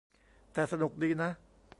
[0.53, 1.29] แต่สนุกดีนะ